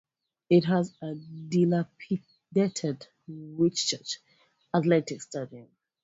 [0.49, 4.17] It has a dilapidated Whitchurch
[4.73, 5.67] athletics stadium.